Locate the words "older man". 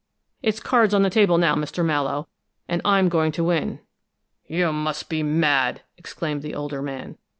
6.55-7.19